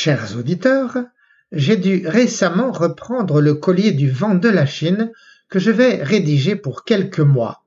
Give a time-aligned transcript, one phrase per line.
[0.00, 0.96] Chers auditeurs,
[1.50, 5.10] j'ai dû récemment reprendre le collier du vent de la Chine
[5.50, 7.64] que je vais rédiger pour quelques mois.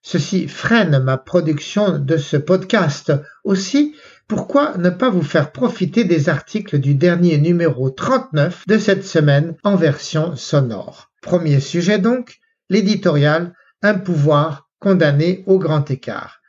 [0.00, 3.12] Ceci freine ma production de ce podcast.
[3.44, 3.94] Aussi,
[4.28, 9.54] pourquoi ne pas vous faire profiter des articles du dernier numéro 39 de cette semaine
[9.62, 11.10] en version sonore?
[11.20, 12.38] Premier sujet donc,
[12.70, 16.40] l'éditorial Un pouvoir condamné au grand écart.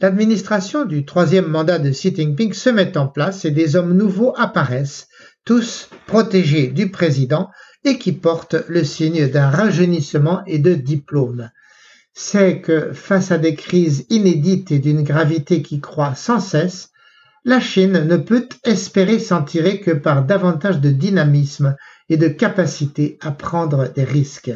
[0.00, 4.32] L'administration du troisième mandat de Xi Jinping se met en place et des hommes nouveaux
[4.36, 5.08] apparaissent,
[5.44, 7.50] tous protégés du président
[7.84, 11.50] et qui portent le signe d'un rajeunissement et de diplôme.
[12.14, 16.90] C'est que face à des crises inédites et d'une gravité qui croît sans cesse,
[17.44, 21.74] la Chine ne peut espérer s'en tirer que par davantage de dynamisme
[22.08, 24.52] et de capacité à prendre des risques.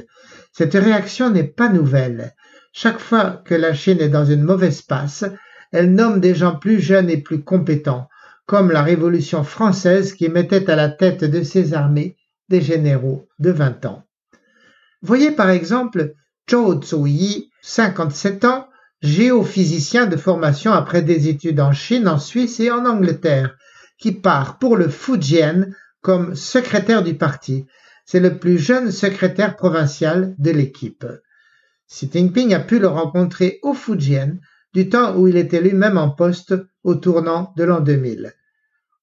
[0.53, 2.33] Cette réaction n'est pas nouvelle.
[2.73, 5.25] Chaque fois que la Chine est dans une mauvaise passe,
[5.73, 8.09] elle nomme des gens plus jeunes et plus compétents,
[8.47, 12.17] comme la Révolution française qui mettait à la tête de ses armées
[12.49, 14.05] des généraux de 20 ans.
[15.03, 16.15] Voyez par exemple
[16.51, 18.69] Zhou Zuyi, 57 ans,
[19.03, 23.55] géophysicien de formation après des études en Chine, en Suisse et en Angleterre,
[23.99, 25.67] qui part pour le Fujian
[26.01, 27.67] comme secrétaire du parti.
[28.07, 31.05] C'est le plus jeune secrétaire provincial de l'équipe.
[31.95, 34.39] Xi Jinping a pu le rencontrer au Fujian
[34.73, 38.33] du temps où il était lui-même en poste au tournant de l'an 2000.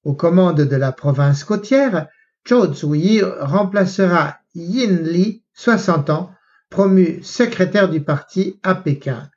[0.06, 2.08] Aux commandes de la province côtière,
[2.48, 6.32] Zhou Zuyi remplacera Yin Li, 60 ans,
[6.72, 9.30] promu secrétaire du parti à Pékin.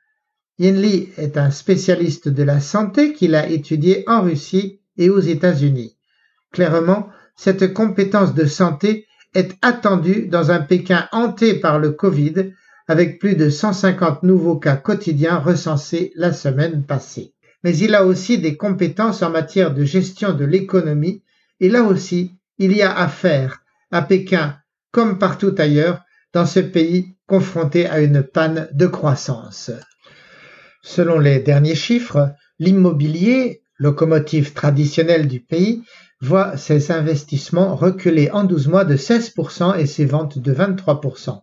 [0.57, 5.19] Yin Li est un spécialiste de la santé qu'il a étudié en Russie et aux
[5.19, 5.95] États-Unis.
[6.51, 12.51] Clairement, cette compétence de santé est attendue dans un Pékin hanté par le Covid
[12.87, 17.33] avec plus de 150 nouveaux cas quotidiens recensés la semaine passée.
[17.63, 21.23] Mais il a aussi des compétences en matière de gestion de l'économie
[21.59, 23.61] et là aussi, il y a à faire
[23.91, 24.57] à Pékin
[24.91, 26.01] comme partout ailleurs
[26.33, 29.71] dans ce pays confronté à une panne de croissance.
[30.81, 35.83] Selon les derniers chiffres, l'immobilier, locomotive traditionnelle du pays,
[36.21, 41.41] voit ses investissements reculer en 12 mois de 16% et ses ventes de 23%.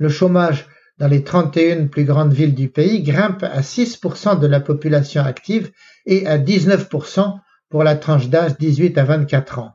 [0.00, 0.66] Le chômage
[0.96, 5.70] dans les 31 plus grandes villes du pays grimpe à 6% de la population active
[6.06, 7.38] et à 19%
[7.68, 9.74] pour la tranche d'âge 18 à 24 ans.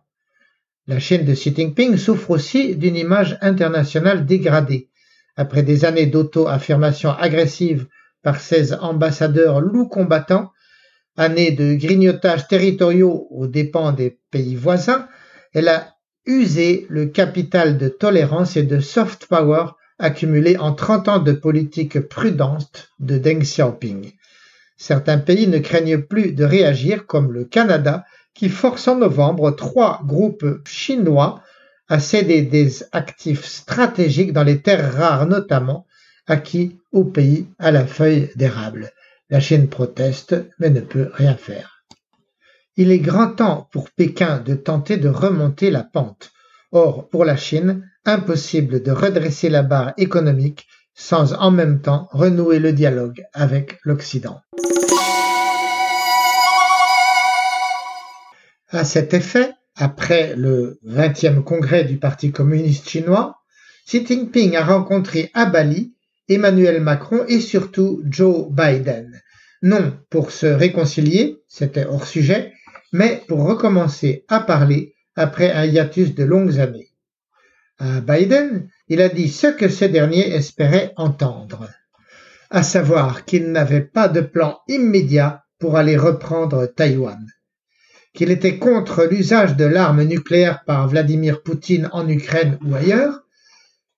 [0.87, 4.89] La Chine de Xi Jinping souffre aussi d'une image internationale dégradée.
[5.35, 7.85] Après des années d'auto-affirmation agressive
[8.23, 10.51] par ses ambassadeurs loups combattants,
[11.17, 15.07] années de grignotages territoriaux aux dépens des pays voisins,
[15.53, 19.65] elle a usé le capital de tolérance et de soft power
[19.99, 24.11] accumulé en 30 ans de politique prudente de Deng Xiaoping.
[24.77, 30.01] Certains pays ne craignent plus de réagir comme le Canada qui force en novembre trois
[30.05, 31.41] groupes chinois
[31.87, 35.85] à céder des actifs stratégiques dans les terres rares notamment
[36.27, 38.91] acquis au pays à la feuille d'érable.
[39.29, 41.83] La Chine proteste mais ne peut rien faire.
[42.77, 46.31] Il est grand temps pour Pékin de tenter de remonter la pente.
[46.73, 52.59] Or, pour la Chine, impossible de redresser la barre économique sans en même temps renouer
[52.59, 54.39] le dialogue avec l'Occident.
[58.69, 63.37] À cet effet, après le 20e congrès du Parti communiste chinois,
[63.85, 65.93] Xi Jinping a rencontré à Bali
[66.27, 69.21] Emmanuel Macron et surtout Joe Biden.
[69.61, 72.53] Non pour se réconcilier, c'était hors sujet,
[72.91, 76.89] mais pour recommencer à parler après un hiatus de longues années.
[77.77, 81.69] À Biden, il a dit ce que ce dernier espérait entendre,
[82.49, 87.25] à savoir qu'il n'avait pas de plan immédiat pour aller reprendre Taïwan,
[88.13, 93.23] qu'il était contre l'usage de l'arme nucléaire par Vladimir Poutine en Ukraine ou ailleurs.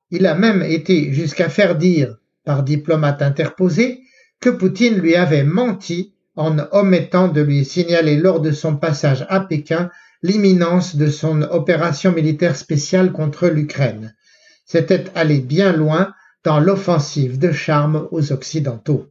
[0.09, 4.01] Il a même été jusqu'à faire dire, par diplomate interposé,
[4.39, 9.39] que Poutine lui avait menti en omettant de lui signaler lors de son passage à
[9.41, 9.91] Pékin
[10.21, 14.15] l'imminence de son opération militaire spéciale contre l'Ukraine.
[14.65, 19.07] C'était aller bien loin dans l'offensive de charme aux Occidentaux.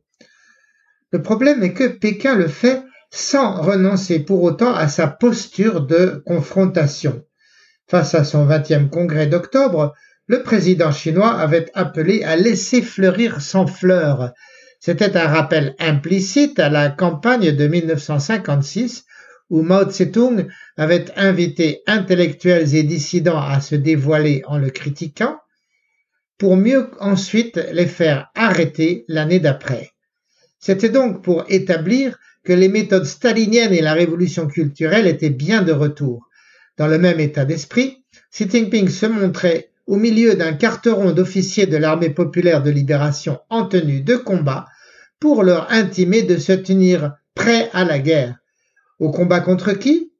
[1.12, 6.22] Le problème est que Pékin le fait sans renoncer pour autant à sa posture de
[6.26, 7.22] confrontation.
[7.88, 9.94] Face à son 20e congrès d'octobre,
[10.26, 14.32] le président chinois avait appelé à laisser fleurir sans fleurs.
[14.80, 19.04] C'était un rappel implicite à la campagne de 1956
[19.50, 20.46] où Mao Tse-tung
[20.76, 25.38] avait invité intellectuels et dissidents à se dévoiler en le critiquant,
[26.38, 29.92] pour mieux ensuite les faire arrêter l'année d'après.
[30.58, 35.72] C'était donc pour établir que les méthodes staliniennes et la révolution culturelle étaient bien de
[35.72, 36.28] retour.
[36.76, 41.76] Dans le même état d'esprit, Xi Jinping se montrait au milieu d'un carteron d'officiers de
[41.76, 44.66] l'armée populaire de libération en tenue de combat
[45.20, 48.36] pour leur intimer de se tenir prêts à la guerre.
[48.98, 50.12] Au combat contre qui?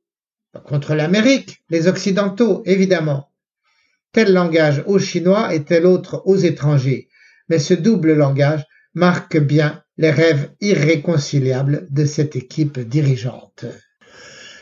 [0.65, 3.31] Contre l'Amérique, les Occidentaux, évidemment.
[4.13, 7.09] Tel langage aux Chinois et tel autre aux étrangers?
[7.49, 8.65] Mais ce double langage
[8.95, 13.65] marque bien les rêves irréconciliables de cette équipe dirigeante.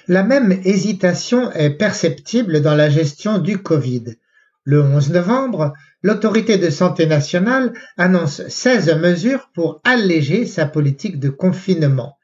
[0.07, 4.17] La même hésitation est perceptible dans la gestion du Covid.
[4.63, 5.73] Le 11 novembre,
[6.03, 12.17] l'autorité de santé nationale annonce 16 mesures pour alléger sa politique de confinement.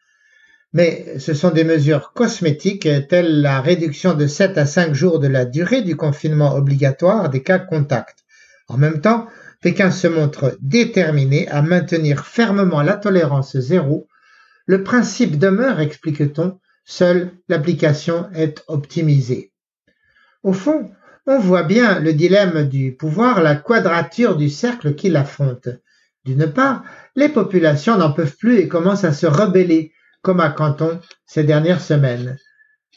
[0.72, 5.26] Mais ce sont des mesures cosmétiques telles la réduction de 7 à 5 jours de
[5.26, 8.24] la durée du confinement obligatoire des cas contacts.
[8.68, 9.26] En même temps,
[9.60, 14.08] Pékin se montre déterminé à maintenir fermement la tolérance zéro.
[14.64, 19.52] Le principe demeure, explique-t-on, seule l'application est optimisée.
[20.42, 20.90] Au fond,
[21.26, 25.68] on voit bien le dilemme du pouvoir, la quadrature du cercle qui l'affronte.
[26.24, 26.84] D'une part,
[27.16, 31.80] les populations n'en peuvent plus et commencent à se rebeller, comme à Canton ces dernières
[31.80, 32.36] semaines.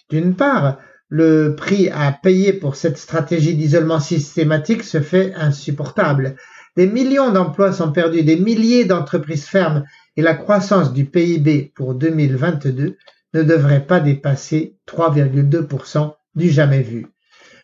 [0.09, 0.77] D'une part,
[1.09, 6.35] le prix à payer pour cette stratégie d'isolement systématique se fait insupportable.
[6.75, 9.83] Des millions d'emplois sont perdus, des milliers d'entreprises ferment
[10.17, 12.97] et la croissance du PIB pour 2022
[13.33, 17.07] ne devrait pas dépasser 3,2% du jamais vu.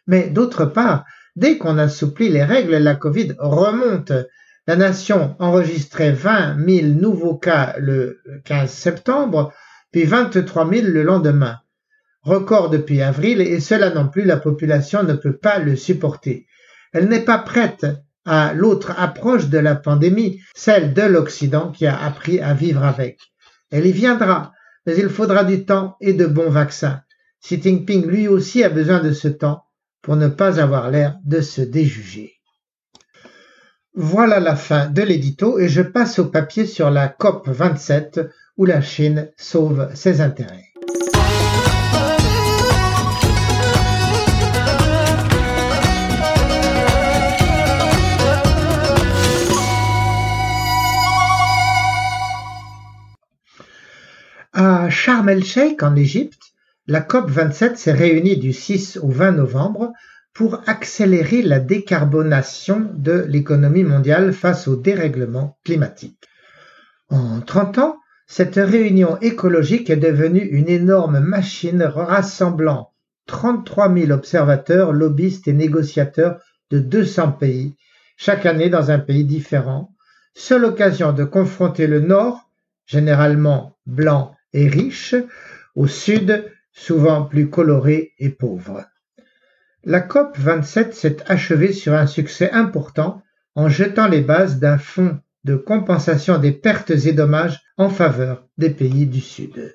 [0.08, 4.12] Mais d'autre part, dès qu'on assouplit les règles, la Covid remonte.
[4.70, 9.52] La nation enregistrait 20 000 nouveaux cas le 15 septembre,
[9.92, 11.58] puis 23 000 le lendemain.
[12.22, 16.46] Record depuis avril, et cela non plus, la population ne peut pas le supporter.
[16.94, 17.88] Elle n'est pas prête
[18.26, 23.18] à l'autre approche de la pandémie, celle de l'Occident qui a appris à vivre avec.
[23.72, 24.54] Elle y viendra,
[24.86, 27.02] mais il faudra du temps et de bons vaccins.
[27.42, 29.64] Xi Jinping lui aussi a besoin de ce temps
[30.04, 32.39] pour ne pas avoir l'air de se déjuger.
[33.96, 38.22] Voilà la fin de l'édito et je passe au papier sur la COP 27
[38.56, 40.66] où la Chine sauve ses intérêts.
[54.54, 56.54] À Sharm el-Sheikh en Égypte,
[56.86, 59.94] la COP27 s'est réunie du 6 au 20 novembre
[60.40, 66.30] pour accélérer la décarbonation de l'économie mondiale face au dérèglement climatique.
[67.10, 72.94] En 30 ans, cette réunion écologique est devenue une énorme machine rassemblant
[73.26, 76.40] 33 000 observateurs, lobbyistes et négociateurs
[76.72, 77.76] de 200 pays,
[78.16, 79.94] chaque année dans un pays différent,
[80.36, 82.50] seule occasion de confronter le Nord,
[82.86, 85.16] généralement blanc et riche,
[85.76, 88.86] au Sud, souvent plus coloré et pauvre.
[89.86, 93.24] La COP 27 s'est achevée sur un succès important
[93.56, 98.72] en jetant les bases d'un fonds de compensation des pertes et dommages en faveur des
[98.72, 99.74] pays du Sud.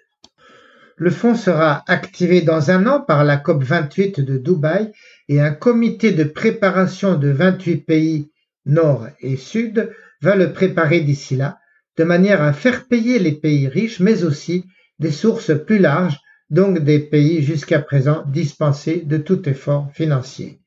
[0.96, 4.92] Le fonds sera activé dans un an par la COP 28 de Dubaï
[5.28, 8.30] et un comité de préparation de 28 pays
[8.66, 11.58] nord et sud va le préparer d'ici là,
[11.96, 14.66] de manière à faire payer les pays riches, mais aussi
[14.98, 16.18] des sources plus larges
[16.50, 20.60] donc des pays jusqu'à présent dispensés de tout effort financier.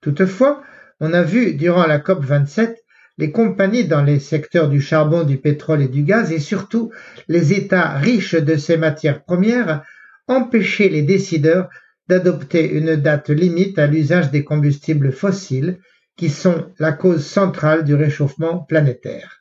[0.00, 0.62] Toutefois,
[1.00, 2.78] on a vu durant la COP 27
[3.16, 6.90] les compagnies dans les secteurs du charbon, du pétrole et du gaz et surtout
[7.28, 9.84] les États riches de ces matières premières
[10.26, 11.68] empêcher les décideurs
[12.08, 15.78] d'adopter une date limite à l'usage des combustibles fossiles
[16.16, 19.40] qui sont la cause centrale du réchauffement planétaire.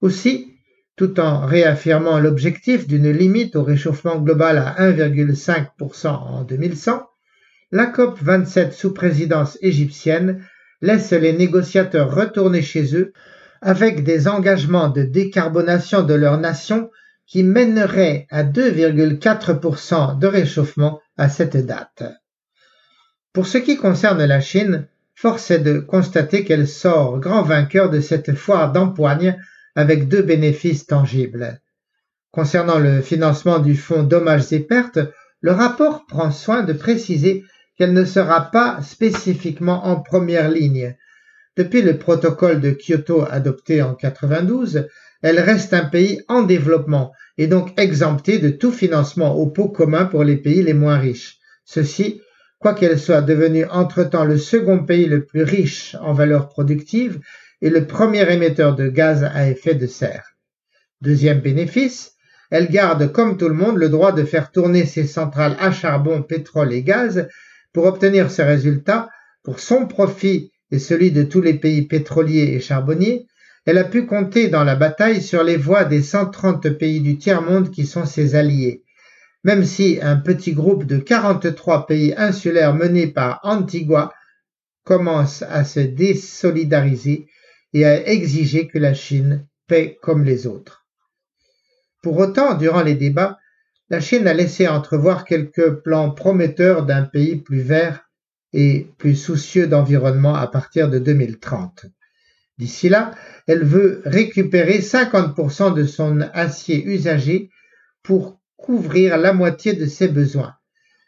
[0.00, 0.55] Aussi,
[0.96, 7.06] tout en réaffirmant l'objectif d'une limite au réchauffement global à 1,5% en 2100,
[7.70, 10.44] la COP 27 sous présidence égyptienne
[10.80, 13.12] laisse les négociateurs retourner chez eux
[13.60, 16.90] avec des engagements de décarbonation de leur nation
[17.26, 22.04] qui mèneraient à 2,4% de réchauffement à cette date.
[23.32, 28.00] Pour ce qui concerne la Chine, force est de constater qu'elle sort grand vainqueur de
[28.00, 29.36] cette foire d'empoigne
[29.76, 31.60] avec deux bénéfices tangibles.
[32.32, 34.98] Concernant le financement du fonds dommages et pertes,
[35.40, 37.44] le rapport prend soin de préciser
[37.76, 40.96] qu'elle ne sera pas spécifiquement en première ligne.
[41.56, 44.88] Depuis le protocole de Kyoto adopté en 92,
[45.22, 50.06] elle reste un pays en développement et donc exemptée de tout financement au pot commun
[50.06, 51.38] pour les pays les moins riches.
[51.64, 52.20] Ceci,
[52.58, 57.20] quoiqu'elle soit devenue entre-temps le second pays le plus riche en valeur productive
[57.70, 60.36] le premier émetteur de gaz à effet de serre.
[61.00, 62.12] Deuxième bénéfice,
[62.50, 66.22] elle garde comme tout le monde le droit de faire tourner ses centrales à charbon,
[66.22, 67.28] pétrole et gaz
[67.72, 69.08] Pour obtenir ce résultat,
[69.42, 73.26] pour son profit et celui de tous les pays pétroliers et charbonniers,
[73.66, 77.70] elle a pu compter dans la bataille sur les voix des 130 pays du tiers-monde
[77.70, 78.84] qui sont ses alliés.
[79.42, 84.14] Même si un petit groupe de 43 pays insulaires mené par Antigua
[84.84, 87.26] commence à se désolidariser
[87.76, 90.86] et à exiger que la Chine paie comme les autres.
[92.02, 93.38] Pour autant, durant les débats,
[93.90, 98.08] la Chine a laissé entrevoir quelques plans prometteurs d'un pays plus vert
[98.54, 101.84] et plus soucieux d'environnement à partir de 2030.
[102.56, 103.10] D'ici là,
[103.46, 107.50] elle veut récupérer 50% de son acier usagé
[108.02, 110.54] pour couvrir la moitié de ses besoins.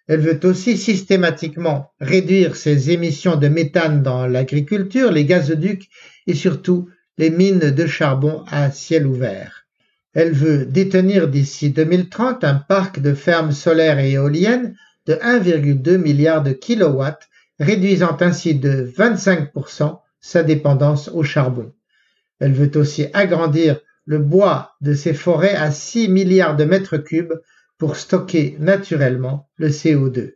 [0.09, 5.89] Elle veut aussi systématiquement réduire ses émissions de méthane dans l'agriculture, les gazoducs
[6.27, 6.89] et surtout
[7.19, 9.67] les mines de charbon à ciel ouvert.
[10.15, 14.75] Elle veut détenir d'ici 2030 un parc de fermes solaires et éoliennes
[15.07, 17.29] de 1,2 milliard de kilowatts,
[17.61, 21.73] réduisant ainsi de 25% sa dépendance au charbon.
[22.41, 27.35] Elle veut aussi agrandir le bois de ses forêts à 6 milliards de mètres cubes
[27.79, 30.35] pour stocker naturellement le CO2.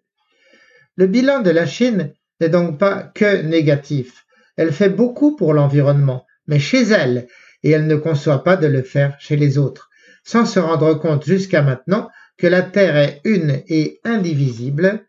[0.96, 4.24] Le bilan de la Chine n'est donc pas que négatif.
[4.56, 7.26] Elle fait beaucoup pour l'environnement, mais chez elle,
[7.62, 9.90] et elle ne conçoit pas de le faire chez les autres,
[10.24, 15.04] sans se rendre compte jusqu'à maintenant que la Terre est une et indivisible,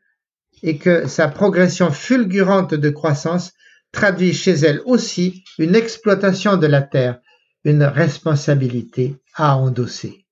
[0.62, 3.52] et que sa progression fulgurante de croissance
[3.92, 7.20] traduit chez elle aussi une exploitation de la Terre,
[7.64, 10.26] une responsabilité à endosser.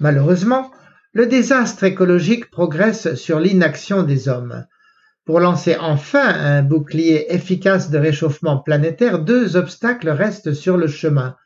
[0.00, 0.70] Malheureusement,
[1.12, 4.66] le désastre écologique progresse sur l'inaction des hommes.
[5.24, 11.36] Pour lancer enfin un bouclier efficace de réchauffement planétaire, deux obstacles restent sur le chemin.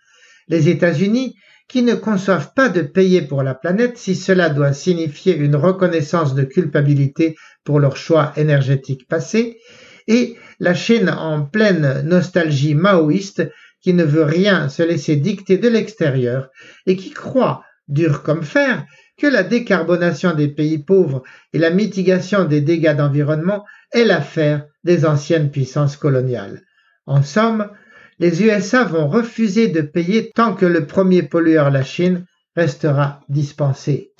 [0.48, 1.36] Les États-Unis,
[1.68, 6.34] qui ne conçoivent pas de payer pour la planète si cela doit signifier une reconnaissance
[6.34, 9.58] de culpabilité pour leur choix énergétique passé,
[10.06, 13.48] et la Chine en pleine nostalgie maoïste
[13.80, 16.50] qui ne veut rien se laisser dicter de l'extérieur
[16.86, 18.84] et qui croit, dur comme fer,
[19.18, 25.04] que la décarbonation des pays pauvres et la mitigation des dégâts d'environnement est l'affaire des
[25.04, 26.62] anciennes puissances coloniales.
[27.06, 27.70] En somme,
[28.18, 32.26] les USA vont refuser de payer tant que le premier pollueur, la Chine,
[32.56, 34.12] restera dispensé.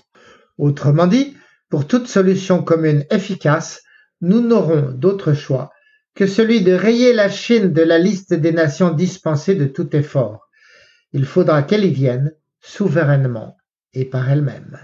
[0.59, 1.37] Autrement dit,
[1.69, 3.83] pour toute solution commune efficace,
[4.21, 5.71] nous n'aurons d'autre choix
[6.15, 10.49] que celui de rayer la Chine de la liste des nations dispensées de tout effort.
[11.13, 13.57] Il faudra qu'elle y vienne souverainement
[13.95, 14.79] et par elle-même.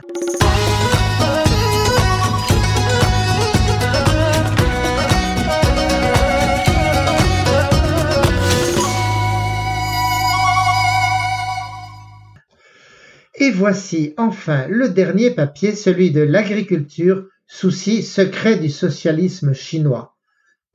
[13.40, 20.16] Et voici enfin le dernier papier, celui de l'agriculture, souci secret du socialisme chinois,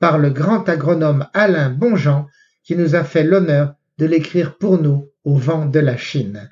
[0.00, 2.26] par le grand agronome Alain Bonjean,
[2.64, 6.48] qui nous a fait l'honneur de l'écrire pour nous au vent de la Chine.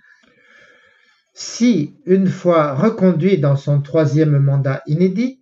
[1.35, 5.41] Si, une fois reconduit dans son troisième mandat inédit,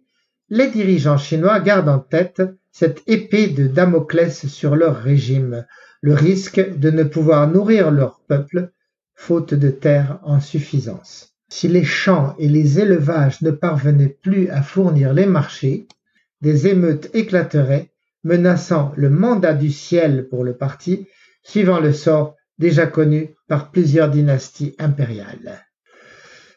[0.48, 5.66] les dirigeants chinois gardent en tête cette épée de Damoclès sur leur régime,
[6.00, 8.70] le risque de ne pouvoir nourrir leur peuple,
[9.14, 11.34] faute de terre en suffisance.
[11.48, 15.88] Si les champs et les élevages ne parvenaient plus à fournir les marchés,
[16.40, 17.90] des émeutes éclateraient,
[18.22, 21.08] menaçant le mandat du ciel pour le parti,
[21.42, 25.64] suivant le sort déjà connu par plusieurs dynasties impériales.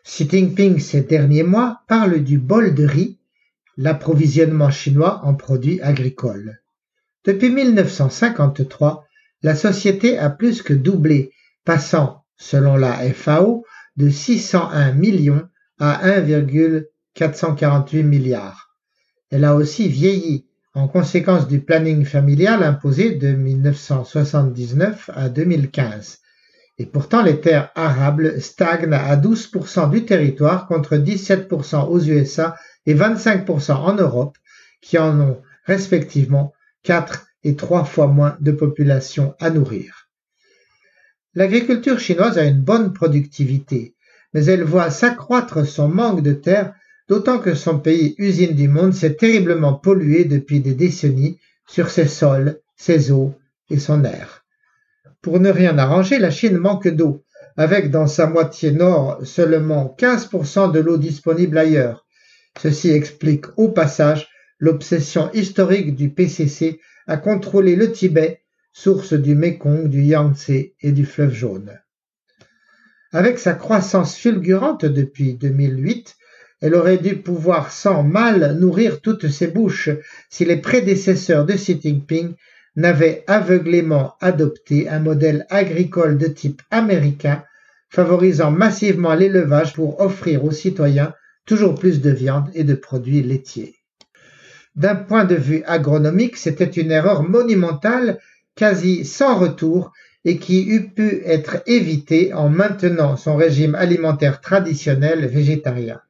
[0.05, 3.19] Xi Jinping ces derniers mois parle du bol de riz,
[3.77, 6.59] l'approvisionnement chinois en produits agricoles.
[7.23, 9.07] Depuis 1953,
[9.43, 11.31] la société a plus que doublé,
[11.63, 15.47] passant, selon la FAO, de 601 millions
[15.79, 18.75] à 1,448 milliards.
[19.31, 26.19] Elle a aussi vieilli en conséquence du planning familial imposé de 1979 à 2015.
[26.79, 32.95] Et pourtant, les terres arables stagnent à 12% du territoire contre 17% aux USA et
[32.95, 34.37] 25% en Europe,
[34.81, 36.53] qui en ont respectivement
[36.83, 40.09] 4 et 3 fois moins de population à nourrir.
[41.35, 43.95] L'agriculture chinoise a une bonne productivité,
[44.33, 46.73] mais elle voit s'accroître son manque de terre,
[47.07, 52.07] d'autant que son pays usine du monde s'est terriblement pollué depuis des décennies sur ses
[52.07, 53.35] sols, ses eaux
[53.69, 54.42] et son air.
[55.23, 57.23] Pour ne rien arranger, la Chine manque d'eau,
[57.55, 62.05] avec dans sa moitié nord seulement 15% de l'eau disponible ailleurs.
[62.61, 64.27] Ceci explique au passage
[64.59, 68.41] l'obsession historique du PCC à contrôler le Tibet,
[68.73, 70.49] source du Mekong, du Yangtze
[70.81, 71.79] et du fleuve jaune.
[73.13, 76.17] Avec sa croissance fulgurante depuis 2008,
[76.65, 79.89] Elle aurait dû pouvoir sans mal nourrir toutes ses bouches
[80.29, 82.35] si les prédécesseurs de Xi Jinping
[82.75, 87.43] n'avaient aveuglément adopté un modèle agricole de type américain
[87.89, 91.13] favorisant massivement l'élevage pour offrir aux citoyens
[91.45, 93.75] toujours plus de viande et de produits laitiers.
[94.75, 98.19] D'un point de vue agronomique, c'était une erreur monumentale,
[98.55, 99.91] quasi sans retour,
[100.25, 106.01] et qui eût pu être évitée en maintenant son régime alimentaire traditionnel végétarien.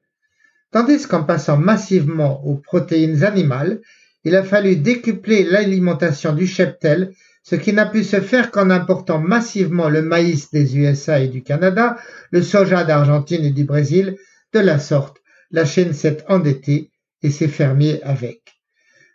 [0.71, 3.81] Tandis qu'en passant massivement aux protéines animales,
[4.23, 7.11] il a fallu décupler l'alimentation du cheptel
[7.43, 11.43] ce qui n'a pu se faire qu'en important massivement le maïs des USA et du
[11.43, 11.97] Canada,
[12.31, 14.15] le soja d'Argentine et du Brésil.
[14.53, 15.17] De la sorte,
[15.51, 18.41] la Chine s'est endettée et ses fermiers avec.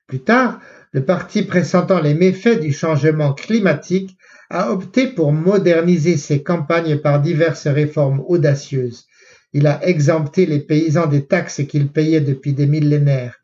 [0.07, 0.61] Plus tard,
[0.93, 4.17] le parti pressentant les méfaits du changement climatique
[4.51, 9.07] a opté pour moderniser ses campagnes par diverses réformes audacieuses.
[9.55, 13.39] Il a exempté les paysans des taxes qu'ils payaient depuis des millénaires.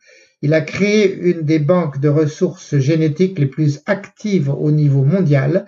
[0.44, 5.64] Il a créé une des banques de ressources génétiques les plus actives au niveau mondial.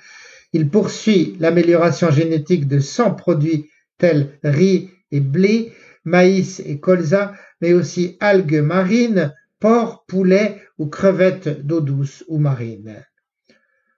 [0.53, 5.73] Il poursuit l'amélioration génétique de 100 produits tels riz et blé,
[6.05, 13.03] maïs et colza, mais aussi algues marines, porc, poulet ou crevettes d'eau douce ou marine.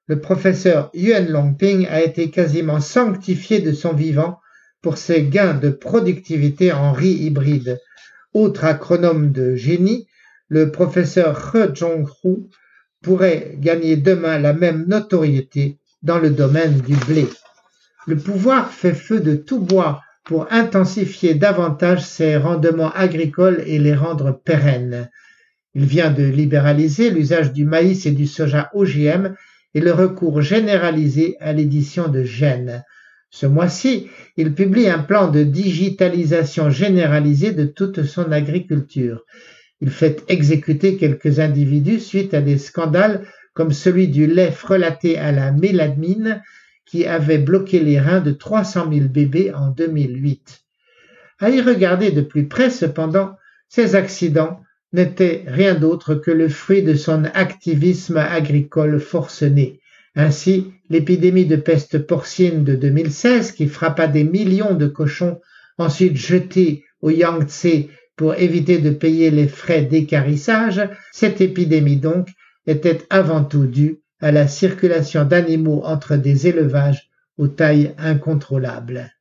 [0.07, 4.39] Le professeur Yuan Longping a été quasiment sanctifié de son vivant
[4.81, 7.81] pour ses gains de productivité en riz hybride.
[8.33, 10.08] Autre acronome de génie,
[10.49, 12.49] le professeur He Zhonghu
[13.03, 17.27] pourrait gagner demain la même notoriété dans le domaine du blé.
[18.07, 23.95] Le pouvoir fait feu de tout bois pour intensifier davantage ses rendements agricoles et les
[23.95, 25.11] rendre pérennes.
[25.75, 29.35] Il vient de libéraliser l'usage du maïs et du soja OGM
[29.75, 32.85] et le recours généralisé à l'édition de gènes.
[33.31, 39.25] Ce mois-ci, il publie un plan de digitalisation généralisée de toute son agriculture.
[39.81, 45.33] Il fait exécuter quelques individus suite à des scandales comme celui du lait frelaté à
[45.33, 46.43] la mélamine
[46.85, 50.61] qui avait bloqué les reins de 300 000 bébés en 2008.
[51.41, 53.37] À y regarder de plus près cependant,
[53.69, 54.61] ces accidents
[54.93, 59.81] n'étaient rien d'autre que le fruit de son activisme agricole forcené.
[60.15, 65.41] Ainsi, l'épidémie de peste porcine de 2016 qui frappa des millions de cochons
[65.77, 72.29] ensuite jetés au Yangtze pour éviter de payer les frais d'écarissage, cette épidémie donc
[72.67, 79.13] était avant tout due à la circulation d'animaux entre des élevages aux tailles incontrôlables.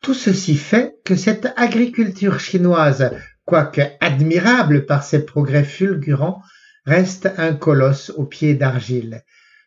[0.00, 3.10] Tout ceci fait que cette agriculture chinoise,
[3.44, 6.40] quoique admirable par ses progrès fulgurants,
[6.86, 9.24] reste un colosse aux pieds d'argile.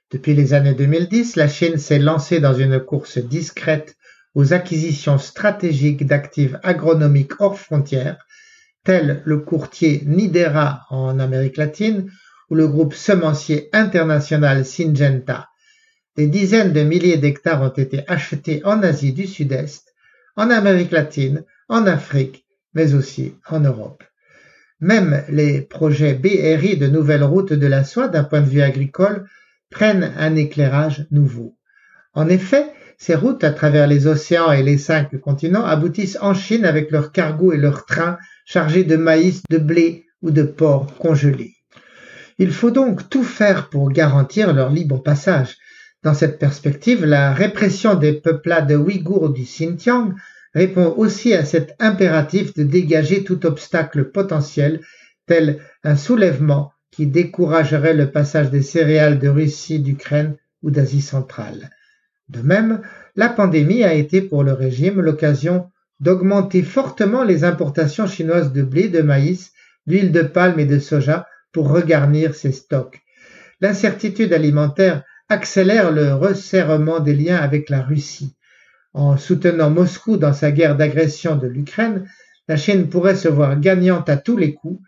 [0.10, 3.96] Depuis les années 2010, la Chine s'est lancée dans une course discrète
[4.36, 8.26] aux acquisitions stratégiques d'actifs agronomiques hors frontières,
[8.84, 12.12] tels le courtier Nidera en Amérique latine
[12.50, 15.50] ou le groupe semencier international Syngenta.
[16.16, 19.94] Des dizaines de milliers d'hectares ont été achetés en Asie du Sud-Est,
[20.36, 24.04] en Amérique latine, en Afrique, mais aussi en Europe.
[24.80, 29.30] Même les projets BRI de nouvelles routes de la soie d'un point de vue agricole
[29.70, 31.56] prennent un éclairage nouveau.
[32.14, 32.74] En effet,
[33.06, 37.12] ces routes à travers les océans et les cinq continents aboutissent en Chine avec leurs
[37.12, 41.54] cargos et leurs trains chargés de maïs, de blé ou de porc congelés.
[42.40, 45.58] Il faut donc tout faire pour garantir leur libre passage.
[46.02, 50.14] Dans cette perspective, la répression des peuplades ouïghours du Xinjiang
[50.54, 54.80] répond aussi à cet impératif de dégager tout obstacle potentiel,
[55.28, 61.70] tel un soulèvement qui découragerait le passage des céréales de Russie, d'Ukraine ou d'Asie centrale.
[62.30, 62.82] De même,
[63.16, 68.90] la pandémie a été pour le régime l'occasion d'augmenter fortement les importations chinoises de blé,
[68.90, 69.52] de maïs,
[69.88, 73.02] d'huile de palme et de soja pour regarnir ses stocks.
[73.62, 78.36] L'incertitude alimentaire accélère le resserrement des liens avec la Russie.
[78.94, 82.08] En soutenant Moscou dans sa guerre d'agression de l'Ukraine,
[82.48, 84.82] la Chine pourrait se voir gagnante à tous les coups.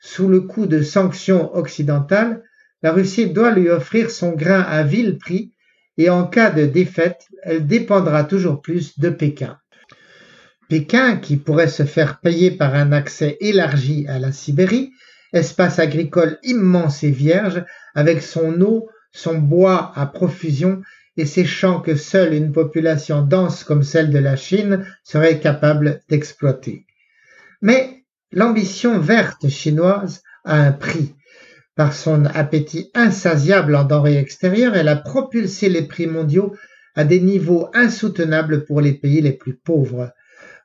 [0.00, 2.42] Sous le coup de sanctions occidentales,
[2.82, 5.53] la Russie doit lui offrir son grain à vil prix
[5.98, 9.58] et en cas de défaite, elle dépendra toujours plus de Pékin.
[10.68, 14.92] Pékin, qui pourrait se faire payer par un accès élargi à la Sibérie,
[15.32, 20.82] espace agricole immense et vierge, avec son eau, son bois à profusion
[21.16, 26.00] et ses champs que seule une population dense comme celle de la Chine serait capable
[26.08, 26.86] d'exploiter.
[27.62, 31.14] Mais l'ambition verte chinoise a un prix,
[31.76, 36.54] par son appétit insatiable en denrées extérieures, elle a propulsé les prix mondiaux
[36.94, 40.12] à des niveaux insoutenables pour les pays les plus pauvres.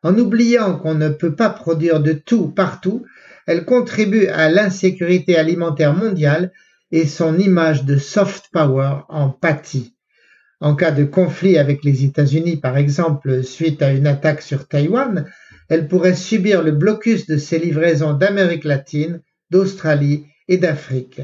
[0.04, 3.06] En oubliant qu'on ne peut pas produire de tout partout,
[3.48, 6.52] elle contribue à l'insécurité alimentaire mondiale
[6.92, 9.96] et son image de soft power en pâtit.
[10.62, 15.26] En cas de conflit avec les États-Unis, par exemple, suite à une attaque sur Taïwan,
[15.70, 20.26] elle pourrait subir le blocus de ses livraisons d'Amérique latine, d'Australie
[20.58, 21.22] d'Afrique.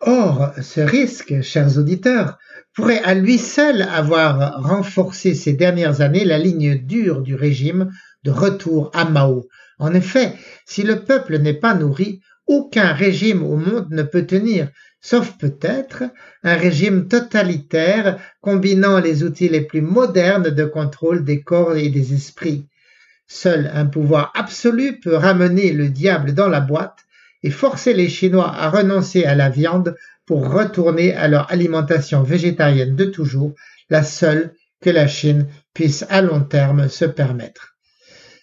[0.00, 2.38] Or, ce risque, chers auditeurs,
[2.74, 7.90] pourrait à lui seul avoir renforcé ces dernières années la ligne dure du régime
[8.24, 9.46] de retour à Mao.
[9.78, 14.68] En effet, si le peuple n'est pas nourri, aucun régime au monde ne peut tenir,
[15.00, 16.04] sauf peut-être
[16.42, 22.14] un régime totalitaire combinant les outils les plus modernes de contrôle des corps et des
[22.14, 22.66] esprits.
[23.26, 26.98] Seul un pouvoir absolu peut ramener le diable dans la boîte
[27.42, 32.94] et forcer les Chinois à renoncer à la viande pour retourner à leur alimentation végétarienne
[32.94, 33.54] de toujours,
[33.90, 37.71] la seule que la Chine puisse à long terme se permettre.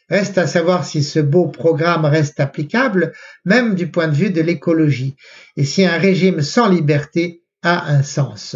[0.09, 3.13] Reste à savoir si ce beau programme reste applicable,
[3.45, 5.15] même du point de vue de l'écologie,
[5.55, 8.55] et si un régime sans liberté a un sens.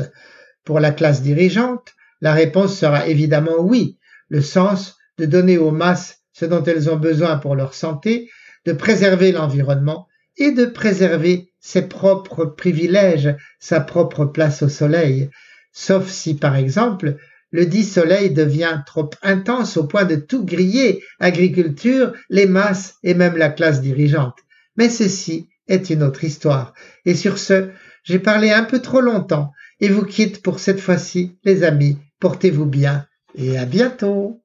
[0.64, 6.22] Pour la classe dirigeante, la réponse sera évidemment oui, le sens de donner aux masses
[6.32, 8.30] ce dont elles ont besoin pour leur santé,
[8.66, 15.30] de préserver l'environnement et de préserver ses propres privilèges, sa propre place au soleil,
[15.72, 17.18] sauf si par exemple
[17.54, 23.14] le dit soleil devient trop intense au point de tout griller, agriculture, les masses et
[23.14, 24.38] même la classe dirigeante.
[24.76, 26.74] Mais ceci est une autre histoire.
[27.06, 27.70] Et sur ce,
[28.04, 31.98] j'ai parlé un peu trop longtemps et vous quitte pour cette fois-ci, les amis.
[32.20, 34.42] Portez-vous bien et à bientôt.